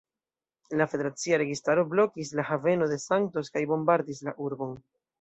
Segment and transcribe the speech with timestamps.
[0.79, 4.79] La federacia registaro blokis la haveno de Santos kaj bombardis la urbon.